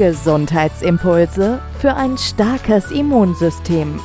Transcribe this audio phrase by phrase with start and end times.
[0.00, 4.00] Gesundheitsimpulse für ein starkes Immunsystem.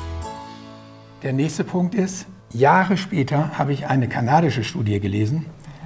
[1.24, 5.46] Der nächste Punkt ist, Jahre später habe ich eine kanadische Studie gelesen.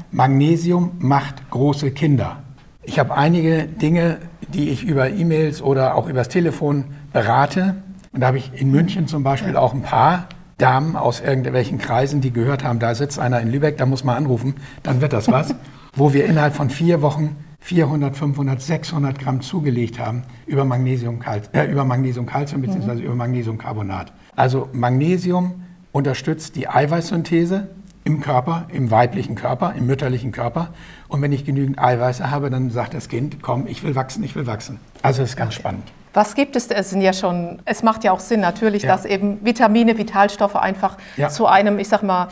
[0.09, 2.41] Magnesium macht große Kinder.
[2.81, 4.17] Ich habe einige Dinge,
[4.51, 7.75] die ich über E-Mails oder auch übers Telefon berate,
[8.11, 12.19] und da habe ich in München zum Beispiel auch ein paar Damen aus irgendwelchen Kreisen,
[12.19, 15.31] die gehört haben, da sitzt einer in Lübeck, da muss man anrufen, dann wird das
[15.31, 15.53] was,
[15.95, 21.19] wo wir innerhalb von vier Wochen 400, 500, 600 Gramm zugelegt haben über Magnesium,
[21.53, 22.95] äh, über Magnesium Calcium bzw.
[22.95, 23.01] Mhm.
[23.01, 24.13] über Magnesiumcarbonat.
[24.35, 27.67] Also Magnesium unterstützt die Eiweißsynthese
[28.05, 30.73] im Körper, im weiblichen Körper, im mütterlichen Körper.
[31.09, 34.35] Und wenn ich genügend Eiweiße habe, dann sagt das Kind, komm, ich will wachsen, ich
[34.35, 34.79] will wachsen.
[35.01, 35.83] Also das ist ganz spannend.
[36.19, 36.67] Was gibt es?
[36.67, 38.89] Es sind ja schon, es macht ja auch Sinn natürlich, ja.
[38.89, 41.29] dass eben Vitamine, Vitalstoffe einfach ja.
[41.29, 42.27] zu einem, ich sag mal,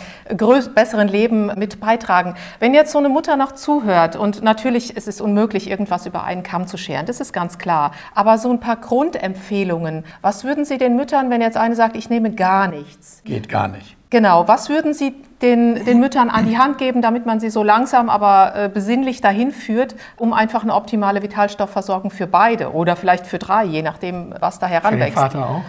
[0.76, 2.36] besseren Leben mit beitragen.
[2.60, 6.44] Wenn jetzt so eine Mutter noch zuhört und natürlich ist es unmöglich, irgendwas über einen
[6.44, 7.94] Kamm zu scheren, das ist ganz klar.
[8.14, 12.10] Aber so ein paar Grundempfehlungen, was würden Sie den Müttern, wenn jetzt eine sagt, ich
[12.10, 13.22] nehme gar nichts?
[13.24, 13.97] Geht gar nicht.
[14.10, 17.62] Genau, was würden Sie den, den Müttern an die Hand geben, damit man sie so
[17.62, 23.28] langsam, aber äh, besinnlich dahin führt, um einfach eine optimale Vitalstoffversorgung für beide oder vielleicht
[23.28, 25.14] für drei, je nachdem, was da heranwächst.
[25.14, 25.62] Für den Vater auch?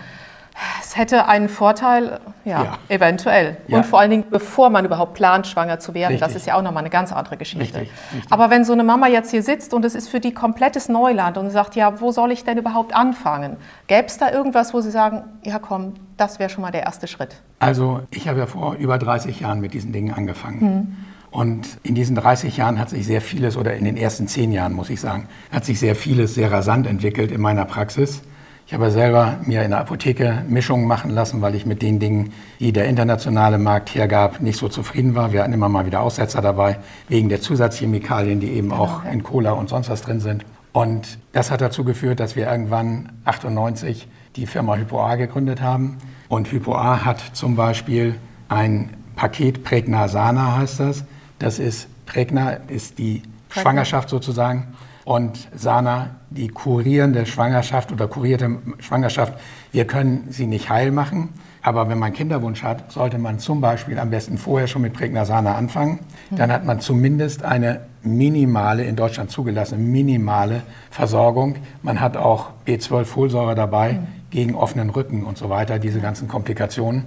[0.81, 2.79] Es hätte einen Vorteil, ja, ja.
[2.89, 3.59] eventuell.
[3.69, 3.79] Ja.
[3.79, 6.13] Und vor allen Dingen, bevor man überhaupt plant, schwanger zu werden.
[6.13, 6.27] Richtig.
[6.27, 7.81] Das ist ja auch nochmal eine ganz andere Geschichte.
[7.81, 7.93] Richtig.
[8.13, 8.33] Richtig.
[8.33, 11.39] Aber wenn so eine Mama jetzt hier sitzt und es ist für die komplettes Neuland
[11.39, 13.57] und sagt, ja, wo soll ich denn überhaupt anfangen?
[13.87, 17.07] Gäbe es da irgendwas, wo Sie sagen, ja komm, das wäre schon mal der erste
[17.07, 17.37] Schritt?
[17.61, 20.61] Also ich habe ja vor über 30 Jahren mit diesen Dingen angefangen.
[20.61, 20.97] Hm.
[21.31, 24.73] Und in diesen 30 Jahren hat sich sehr vieles, oder in den ersten 10 Jahren
[24.73, 28.23] muss ich sagen, hat sich sehr vieles sehr rasant entwickelt in meiner Praxis.
[28.69, 32.34] Ich habe selber mir in der Apotheke Mischungen machen lassen, weil ich mit den Dingen,
[32.61, 35.33] die der internationale Markt hergab, nicht so zufrieden war.
[35.33, 36.78] Wir hatten immer mal wieder Aussetzer dabei,
[37.09, 40.45] wegen der Zusatzchemikalien, die eben genau, auch in Cola und sonst was drin sind.
[40.75, 45.97] Und das hat dazu geführt, dass wir irgendwann 98 die Firma HypoA gegründet haben.
[46.28, 48.17] Und HypoA hat zum Beispiel
[48.51, 51.05] ein Paket Pregnasana heißt das.
[51.39, 54.75] Das ist Pregna ist die Schwangerschaft sozusagen
[55.09, 59.41] und Sana, die kurierende Schwangerschaft oder kurierte Schwangerschaft,
[59.73, 61.31] wir können sie nicht heil machen.
[61.63, 65.55] Aber wenn man Kinderwunsch hat, sollte man zum Beispiel am besten vorher schon mit Pregnasana
[65.55, 66.01] anfangen.
[66.31, 70.61] Dann hat man zumindest eine minimale, in Deutschland zugelassene, minimale
[70.91, 71.57] Versorgung.
[71.81, 77.07] Man hat auch B12-Folsäure dabei gegen offenen Rücken und so weiter, diese ganzen Komplikationen.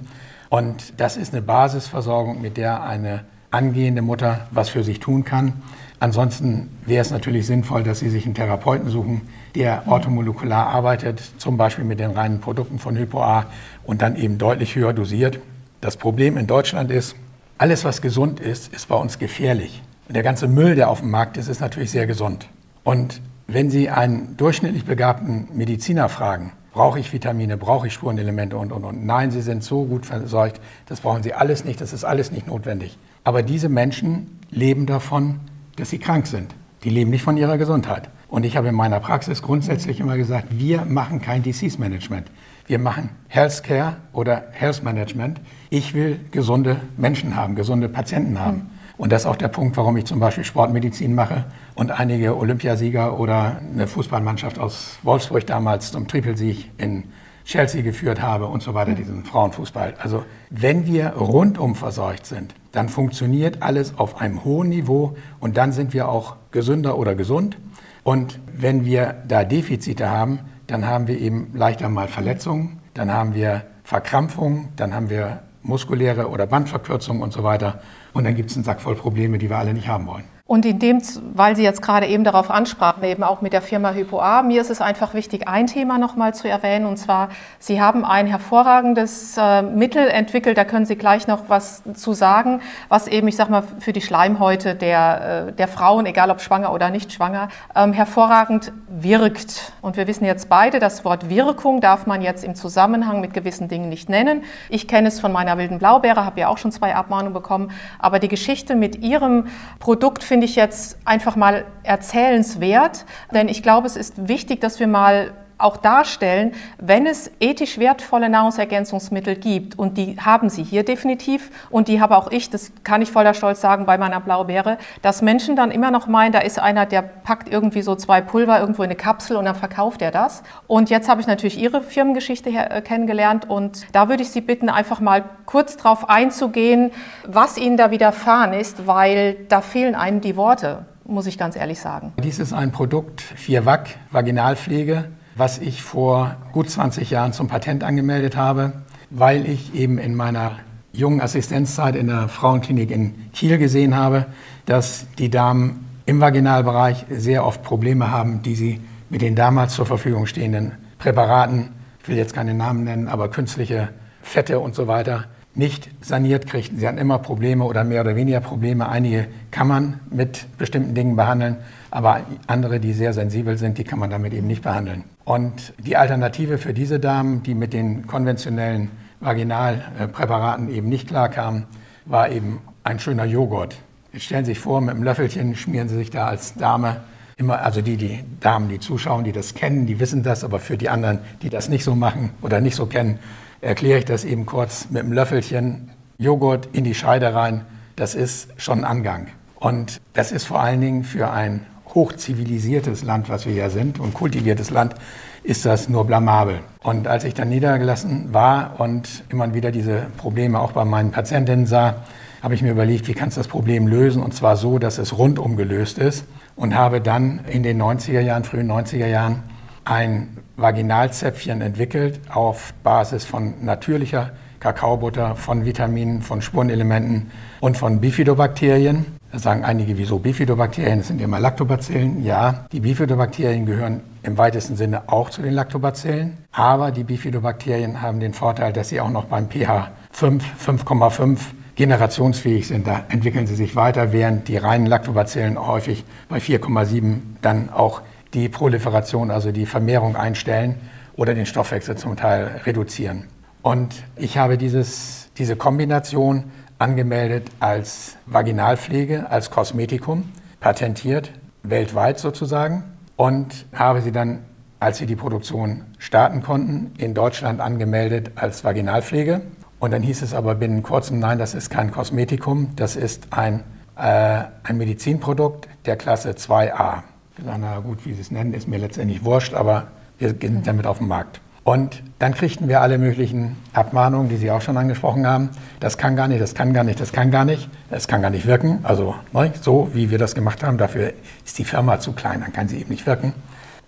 [0.49, 5.53] Und das ist eine Basisversorgung, mit der eine angehende Mutter was für sich tun kann.
[5.99, 9.21] Ansonsten wäre es natürlich sinnvoll, dass Sie sich einen Therapeuten suchen,
[9.53, 13.45] der orthomolekular arbeitet, zum Beispiel mit den reinen Produkten von HypoA
[13.83, 15.39] und dann eben deutlich höher dosiert.
[15.79, 17.15] Das Problem in Deutschland ist,
[17.57, 19.83] alles, was gesund ist, ist bei uns gefährlich.
[20.07, 22.47] Und der ganze Müll, der auf dem Markt ist, ist natürlich sehr gesund.
[22.83, 28.71] Und wenn Sie einen durchschnittlich begabten Mediziner fragen, brauche ich Vitamine, brauche ich Spurenelemente und,
[28.71, 29.05] und, und.
[29.05, 32.47] Nein, Sie sind so gut versorgt, das brauchen Sie alles nicht, das ist alles nicht
[32.47, 32.97] notwendig.
[33.23, 35.39] Aber diese Menschen leben davon,
[35.75, 36.55] dass sie krank sind.
[36.83, 38.09] Die leben nicht von ihrer Gesundheit.
[38.27, 42.31] Und ich habe in meiner Praxis grundsätzlich immer gesagt, wir machen kein Disease Management.
[42.65, 45.41] Wir machen Healthcare oder Health Management.
[45.69, 48.70] Ich will gesunde Menschen haben, gesunde Patienten haben.
[49.01, 53.19] Und das ist auch der Punkt, warum ich zum Beispiel Sportmedizin mache und einige Olympiasieger
[53.19, 57.05] oder eine Fußballmannschaft aus Wolfsburg damals zum Trippelsieg in
[57.43, 59.95] Chelsea geführt habe und so weiter, diesen Frauenfußball.
[59.97, 65.71] Also wenn wir rundum versorgt sind, dann funktioniert alles auf einem hohen Niveau und dann
[65.71, 67.57] sind wir auch gesünder oder gesund.
[68.03, 73.33] Und wenn wir da Defizite haben, dann haben wir eben leichter mal Verletzungen, dann haben
[73.33, 77.81] wir Verkrampfungen, dann haben wir muskuläre oder Bandverkürzungen und so weiter.
[78.13, 80.25] Und dann gibt es einen Sack voll Probleme, die wir alle nicht haben wollen.
[80.51, 81.01] Und in dem,
[81.33, 84.69] weil Sie jetzt gerade eben darauf ansprachen, eben auch mit der Firma HypoA, mir ist
[84.69, 86.87] es einfach wichtig, ein Thema nochmal zu erwähnen.
[86.87, 91.83] Und zwar, Sie haben ein hervorragendes äh, Mittel entwickelt, da können Sie gleich noch was
[91.93, 92.59] zu sagen,
[92.89, 96.73] was eben, ich sag mal, für die Schleimhäute der, äh, der Frauen, egal ob schwanger
[96.73, 99.71] oder nicht schwanger, ähm, hervorragend wirkt.
[99.81, 103.69] Und wir wissen jetzt beide, das Wort Wirkung darf man jetzt im Zusammenhang mit gewissen
[103.69, 104.43] Dingen nicht nennen.
[104.67, 107.71] Ich kenne es von meiner wilden Blaubeere, habe ja auch schon zwei Abmahnungen bekommen.
[107.99, 109.47] Aber die Geschichte mit Ihrem
[109.79, 114.79] Produkt finde finde ich jetzt einfach mal erzählenswert, denn ich glaube, es ist wichtig, dass
[114.79, 120.83] wir mal auch darstellen, wenn es ethisch wertvolle Nahrungsergänzungsmittel gibt, und die haben sie hier
[120.83, 124.77] definitiv, und die habe auch ich, das kann ich voller Stolz sagen, bei meiner Blaubeere,
[125.01, 128.59] dass Menschen dann immer noch meinen, da ist einer, der packt irgendwie so zwei Pulver
[128.59, 130.43] irgendwo in eine Kapsel und dann verkauft er das.
[130.67, 134.69] Und jetzt habe ich natürlich Ihre Firmengeschichte äh, kennengelernt und da würde ich Sie bitten,
[134.69, 136.91] einfach mal kurz darauf einzugehen,
[137.27, 141.79] was Ihnen da widerfahren ist, weil da fehlen einem die Worte muss ich ganz ehrlich
[141.79, 142.13] sagen.
[142.23, 145.09] Dies ist ein Produkt 4WAC, Vaginalpflege,
[145.41, 148.73] was ich vor gut 20 Jahren zum Patent angemeldet habe,
[149.09, 150.59] weil ich eben in meiner
[150.93, 154.27] jungen Assistenzzeit in der Frauenklinik in Kiel gesehen habe,
[154.67, 159.87] dass die Damen im Vaginalbereich sehr oft Probleme haben, die sie mit den damals zur
[159.87, 161.69] Verfügung stehenden Präparaten,
[162.03, 163.89] ich will jetzt keine Namen nennen, aber künstliche
[164.21, 166.77] Fette und so weiter, nicht saniert kriegten.
[166.77, 168.87] Sie hatten immer Probleme oder mehr oder weniger Probleme.
[168.87, 171.57] Einige kann man mit bestimmten Dingen behandeln,
[171.89, 175.03] aber andere, die sehr sensibel sind, die kann man damit eben nicht behandeln.
[175.23, 178.89] Und die Alternative für diese Damen, die mit den konventionellen
[179.19, 181.65] Vaginalpräparaten eben nicht klarkamen,
[182.05, 183.77] war eben ein schöner Joghurt.
[184.13, 187.01] Jetzt stellen Sie sich vor, mit einem Löffelchen schmieren Sie sich da als Dame
[187.37, 190.77] immer, also die, die Damen, die zuschauen, die das kennen, die wissen das, aber für
[190.77, 193.19] die anderen, die das nicht so machen oder nicht so kennen,
[193.61, 197.65] erkläre ich das eben kurz mit einem Löffelchen Joghurt in die Scheide rein.
[197.95, 199.27] Das ist schon ein Angang.
[199.59, 204.13] Und das ist vor allen Dingen für ein hochzivilisiertes Land, was wir ja sind, und
[204.13, 204.95] kultiviertes Land,
[205.43, 206.59] ist das nur blamabel.
[206.83, 211.65] Und als ich dann niedergelassen war und immer wieder diese Probleme auch bei meinen Patientinnen
[211.65, 212.03] sah,
[212.41, 214.21] habe ich mir überlegt, wie kannst du das Problem lösen?
[214.21, 216.25] Und zwar so, dass es rundum gelöst ist.
[216.55, 219.43] Und habe dann in den 90er Jahren, frühen 90er Jahren,
[219.85, 229.05] ein Vaginalzäpfchen entwickelt auf Basis von natürlicher Kakaobutter, von Vitaminen, von Spurenelementen und von Bifidobakterien.
[229.31, 230.99] Da sagen einige, wieso Bifidobakterien?
[230.99, 232.23] Das sind immer Lactobacillen.
[232.23, 236.37] Ja, die Bifidobakterien gehören im weitesten Sinne auch zu den Lactobacillen.
[236.51, 241.37] Aber die Bifidobakterien haben den Vorteil, dass sie auch noch beim pH 5, 5,5
[241.75, 242.87] generationsfähig sind.
[242.87, 248.01] Da entwickeln sie sich weiter, während die reinen Lactobacillen häufig bei 4,7 dann auch
[248.33, 250.75] die Proliferation, also die Vermehrung einstellen
[251.15, 253.27] oder den Stoffwechsel zum Teil reduzieren.
[253.61, 256.45] Und ich habe dieses, diese Kombination
[256.81, 262.83] angemeldet als Vaginalpflege, als Kosmetikum, patentiert, weltweit sozusagen,
[263.15, 264.39] und habe sie dann,
[264.79, 269.41] als wir die Produktion starten konnten, in Deutschland angemeldet als Vaginalpflege.
[269.79, 273.63] Und dann hieß es aber binnen kurzem, nein, das ist kein Kosmetikum, das ist ein,
[273.95, 277.03] äh, ein Medizinprodukt der Klasse 2a.
[277.37, 279.87] Ich sage, na gut, wie Sie es nennen, ist mir letztendlich wurscht, aber
[280.17, 281.41] wir gehen damit auf den Markt.
[281.63, 285.49] Und dann kriegten wir alle möglichen Abmahnungen, die Sie auch schon angesprochen haben.
[285.79, 288.31] Das kann gar nicht, das kann gar nicht, das kann gar nicht, das kann gar
[288.31, 288.79] nicht wirken.
[288.83, 291.13] Also ne, so, wie wir das gemacht haben, dafür
[291.45, 293.33] ist die Firma zu klein, dann kann sie eben nicht wirken.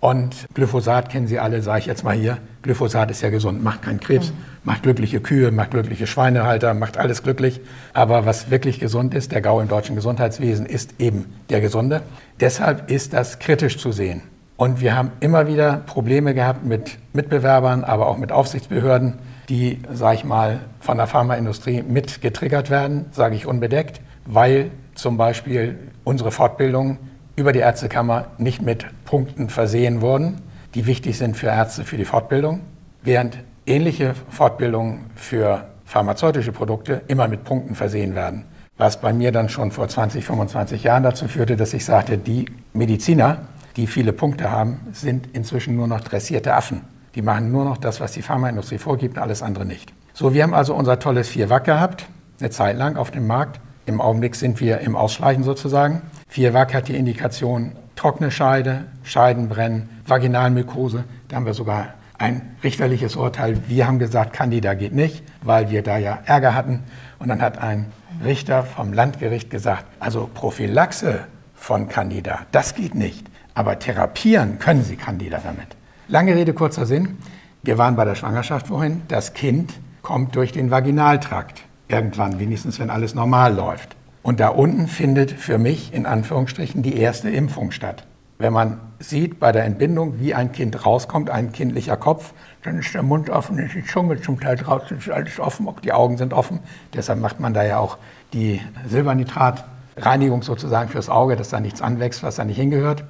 [0.04, 2.36] Und Glyphosat kennen Sie alle, sage ich jetzt mal hier.
[2.60, 4.36] Glyphosat ist ja gesund, macht keinen Krebs, mhm.
[4.62, 7.62] macht glückliche Kühe, macht glückliche Schweinehalter, macht alles glücklich.
[7.94, 12.02] Aber was wirklich gesund ist, der GAU im deutschen Gesundheitswesen, ist eben der Gesunde.
[12.38, 14.20] Deshalb ist das kritisch zu sehen.
[14.56, 19.18] Und wir haben immer wieder Probleme gehabt mit Mitbewerbern, aber auch mit Aufsichtsbehörden,
[19.48, 25.16] die, sage ich mal, von der Pharmaindustrie mit getriggert werden, sage ich unbedeckt, weil zum
[25.16, 26.98] Beispiel unsere Fortbildungen
[27.36, 30.40] über die Ärztekammer nicht mit Punkten versehen wurden,
[30.74, 32.60] die wichtig sind für Ärzte für die Fortbildung,
[33.02, 38.44] während ähnliche Fortbildungen für pharmazeutische Produkte immer mit Punkten versehen werden.
[38.76, 42.46] Was bei mir dann schon vor 20, 25 Jahren dazu führte, dass ich sagte, die
[42.72, 43.38] Mediziner,
[43.76, 46.82] die viele Punkte haben, sind inzwischen nur noch dressierte Affen.
[47.14, 49.92] Die machen nur noch das, was die Pharmaindustrie vorgibt, alles andere nicht.
[50.12, 52.06] So, wir haben also unser tolles Vierwack gehabt,
[52.40, 53.60] eine Zeit lang auf dem Markt.
[53.86, 56.02] Im Augenblick sind wir im Ausschleichen sozusagen.
[56.28, 61.04] Vierwack hat die Indikation trockene Scheide, Scheidenbrennen, Vaginalmykose.
[61.28, 63.60] Da haben wir sogar ein richterliches Urteil.
[63.68, 66.84] Wir haben gesagt, Candida geht nicht, weil wir da ja Ärger hatten.
[67.18, 67.92] Und dann hat ein
[68.24, 73.26] Richter vom Landgericht gesagt, also Prophylaxe von Candida, das geht nicht.
[73.54, 75.76] Aber therapieren können Sie Candida damit.
[76.08, 77.18] Lange Rede, kurzer Sinn.
[77.62, 79.02] Wir waren bei der Schwangerschaft vorhin.
[79.08, 81.62] Das Kind kommt durch den Vaginaltrakt.
[81.88, 83.96] Irgendwann, wenigstens wenn alles normal läuft.
[84.22, 88.06] Und da unten findet für mich in Anführungsstrichen die erste Impfung statt.
[88.38, 92.32] Wenn man sieht bei der Entbindung, wie ein Kind rauskommt, ein kindlicher Kopf,
[92.62, 95.78] dann ist der Mund offen, ist die Zunge zum Teil draußen, ist alles offen, auch
[95.78, 96.58] die Augen sind offen.
[96.94, 97.98] Deshalb macht man da ja auch
[98.32, 103.04] die Silbernitratreinigung sozusagen fürs Auge, dass da nichts anwächst, was da nicht hingehört.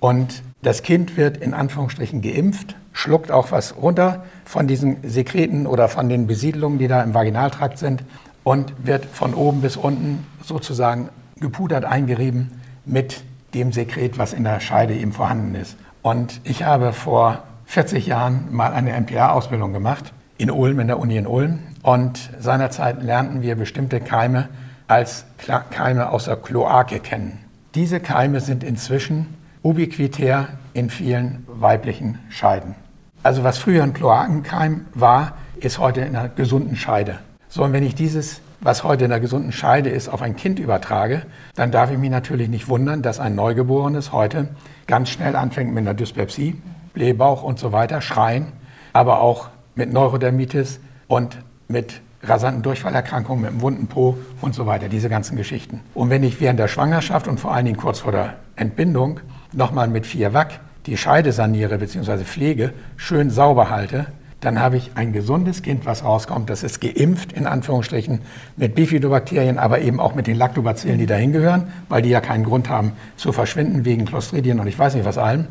[0.00, 5.88] Und das Kind wird in Anführungsstrichen geimpft, schluckt auch was runter von diesen Sekreten oder
[5.88, 8.02] von den Besiedelungen, die da im Vaginaltrakt sind
[8.44, 11.08] und wird von oben bis unten sozusagen
[11.40, 13.22] gepudert eingerieben mit
[13.54, 15.76] dem Sekret, was in der Scheide eben vorhanden ist.
[16.02, 21.16] Und ich habe vor 40 Jahren mal eine MPA-Ausbildung gemacht in Ulm, in der Uni
[21.16, 21.60] in Ulm.
[21.82, 24.48] Und seinerzeit lernten wir bestimmte Keime
[24.86, 25.26] als
[25.70, 27.38] Keime aus der Kloake kennen.
[27.74, 29.37] Diese Keime sind inzwischen
[29.68, 32.74] ubiquitär in vielen weiblichen Scheiden.
[33.22, 37.18] Also was früher ein Kloakenkeim war, ist heute in einer gesunden Scheide.
[37.50, 40.58] So, und wenn ich dieses, was heute in einer gesunden Scheide ist, auf ein Kind
[40.58, 44.48] übertrage, dann darf ich mich natürlich nicht wundern, dass ein Neugeborenes heute
[44.86, 46.56] ganz schnell anfängt mit einer Dyspepsie,
[46.94, 48.46] Blähbauch und so weiter, Schreien,
[48.94, 51.36] aber auch mit Neurodermitis und
[51.68, 55.80] mit rasanten Durchfallerkrankungen, mit einem wunden Po und so weiter, diese ganzen Geschichten.
[55.92, 59.20] Und wenn ich während der Schwangerschaft und vor allen Dingen kurz vor der Entbindung
[59.52, 62.24] nochmal mit 4 Wack die Scheide saniere bzw.
[62.24, 64.06] pflege, schön sauber halte,
[64.40, 66.48] dann habe ich ein gesundes Kind, was rauskommt.
[66.48, 68.20] Das ist geimpft, in Anführungsstrichen,
[68.56, 72.44] mit Bifidobakterien, aber eben auch mit den Lactobacillen, die dahin gehören, weil die ja keinen
[72.44, 75.46] Grund haben zu verschwinden wegen Clostridien und ich weiß nicht was allem.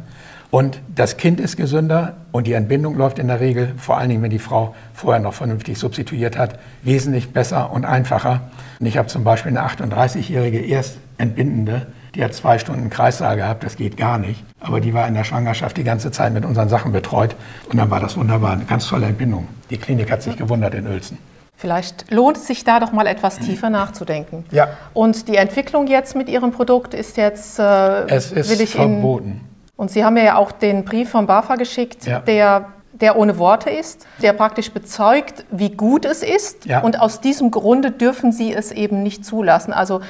[0.49, 4.23] Und das Kind ist gesünder und die Entbindung läuft in der Regel, vor allen Dingen,
[4.23, 8.49] wenn die Frau vorher noch vernünftig substituiert hat, wesentlich besser und einfacher.
[8.79, 13.75] Und ich habe zum Beispiel eine 38-jährige Erstentbindende, die hat zwei Stunden Kreissaal gehabt, das
[13.77, 14.43] geht gar nicht.
[14.59, 17.35] Aber die war in der Schwangerschaft die ganze Zeit mit unseren Sachen betreut.
[17.69, 19.47] Und dann war das wunderbar, eine ganz tolle Entbindung.
[19.69, 21.19] Die Klinik hat sich gewundert in Uelzen.
[21.55, 24.45] Vielleicht lohnt es sich da doch mal etwas tiefer nachzudenken.
[24.51, 24.69] Ja.
[24.93, 29.41] Und die Entwicklung jetzt mit Ihrem Produkt ist jetzt, äh, Es ist verboten.
[29.75, 32.19] Und Sie haben mir ja auch den Brief vom BAFA geschickt, Ja.
[32.19, 36.65] der, der ohne Worte ist, der praktisch bezeugt, wie gut es ist.
[36.65, 36.81] Ja.
[36.81, 39.71] Und aus diesem Grunde dürfen Sie es eben nicht zulassen.
[39.71, 40.01] Also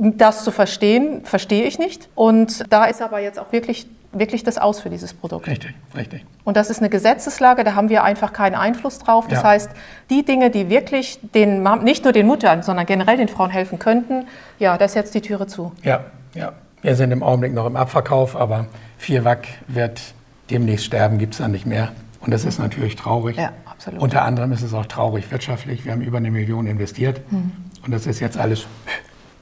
[0.00, 2.08] das zu verstehen, verstehe ich nicht.
[2.14, 5.46] Und da ist aber jetzt auch wirklich, wirklich das Aus für dieses Produkt.
[5.46, 6.24] Richtig, richtig.
[6.44, 9.26] Und das ist eine Gesetzeslage, da haben wir einfach keinen Einfluss drauf.
[9.28, 9.48] Das Ja.
[9.48, 9.70] heißt,
[10.10, 14.26] die Dinge, die wirklich den, nicht nur den Muttern, sondern generell den Frauen helfen könnten,
[14.58, 15.72] ja, da ist jetzt die Türe zu.
[15.82, 16.52] Ja, ja.
[16.80, 18.66] Wir sind im Augenblick noch im Abverkauf, aber
[18.98, 20.00] 4 Wack wird
[20.48, 21.90] demnächst sterben, gibt es dann nicht mehr.
[22.20, 23.36] Und das ist natürlich traurig.
[23.36, 24.00] Ja, absolut.
[24.00, 25.84] Unter anderem ist es auch traurig wirtschaftlich.
[25.84, 27.20] Wir haben über eine Million investiert.
[27.30, 27.52] Hm.
[27.84, 28.66] Und das ist jetzt alles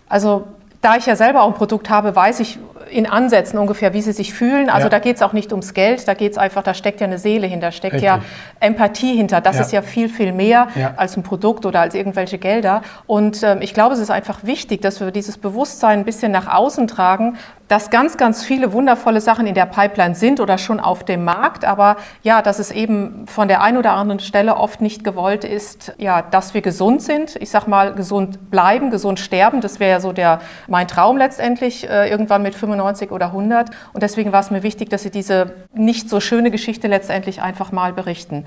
[0.08, 0.44] Also
[0.82, 2.58] da ich ja selber auch ein Produkt habe, weiß ich
[2.88, 4.70] in Ansätzen ungefähr, wie sie sich fühlen.
[4.70, 4.90] Also Ja.
[4.90, 7.18] da geht es auch nicht ums Geld, da geht es einfach, da steckt ja eine
[7.18, 8.30] Seele hinter, steckt ja Richtig.
[8.60, 9.40] Empathie hinter.
[9.40, 9.62] Das Ja.
[9.62, 10.94] ist ja viel, viel mehr Ja.
[10.96, 12.82] als ein Produkt oder als irgendwelche Gelder.
[13.08, 16.46] Und ähm, ich glaube, es ist einfach wichtig, dass wir dieses Bewusstsein ein bisschen nach
[16.54, 17.36] außen tragen,
[17.68, 21.64] dass ganz, ganz viele wundervolle Sachen in der Pipeline sind oder schon auf dem Markt,
[21.64, 25.92] aber ja, dass es eben von der einen oder anderen Stelle oft nicht gewollt ist,
[25.98, 27.34] ja, dass wir gesund sind.
[27.36, 29.60] Ich sag mal, gesund bleiben, gesund sterben.
[29.60, 33.70] Das wäre ja so der, mein Traum letztendlich, äh, irgendwann mit 95 oder 100.
[33.92, 37.72] Und deswegen war es mir wichtig, dass Sie diese nicht so schöne Geschichte letztendlich einfach
[37.72, 38.44] mal berichten.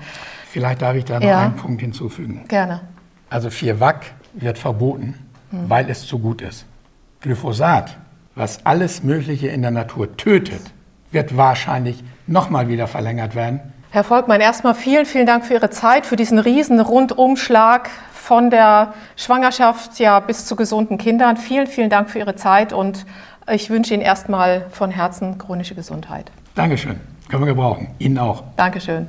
[0.48, 1.40] Vielleicht darf ich da noch Ja.
[1.40, 2.44] einen Punkt hinzufügen.
[2.48, 2.80] Gerne.
[3.28, 5.14] Also 4 Wack wird verboten,
[5.50, 6.64] weil es zu gut ist.
[7.20, 7.96] Glyphosat,
[8.34, 10.62] was alles Mögliche in der Natur tötet,
[11.10, 13.60] wird wahrscheinlich nochmal wieder verlängert werden.
[13.90, 18.94] Herr Volkmann, erstmal vielen, vielen Dank für Ihre Zeit, für diesen riesen Rundumschlag von der
[19.16, 21.36] Schwangerschaft ja bis zu gesunden Kindern.
[21.36, 23.04] Vielen, vielen Dank für Ihre Zeit und
[23.50, 26.30] ich wünsche Ihnen erstmal von Herzen chronische Gesundheit.
[26.54, 27.00] Dankeschön.
[27.28, 27.88] Können wir gebrauchen.
[27.98, 28.44] Ihnen auch.
[28.56, 29.08] Dankeschön.